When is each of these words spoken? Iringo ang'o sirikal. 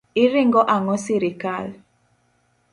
Iringo 0.23 0.61
ang'o 0.75 0.95
sirikal. 1.05 1.65